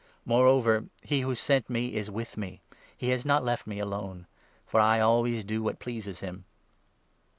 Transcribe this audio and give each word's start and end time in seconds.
Moreover, 0.25 0.85
he 1.03 1.21
who 1.21 1.35
sent 1.35 1.69
me 1.69 1.93
is 1.93 2.09
with 2.09 2.35
me; 2.35 2.59
he 2.97 3.09
has 3.11 3.23
not 3.23 3.43
left 3.45 3.67
me 3.67 3.75
29 3.75 3.87
alone; 3.99 4.25
for 4.65 4.79
I 4.79 4.99
always 4.99 5.43
do 5.43 5.61
what 5.61 5.77
pleases 5.77 6.21
him. 6.21 6.45